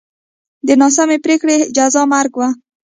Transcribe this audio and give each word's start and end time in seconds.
د 0.67 0.69
ناسمې 0.81 1.17
پرېکړې 1.25 1.57
جزا 1.75 2.03
مرګ 2.13 2.33
و 2.37 2.41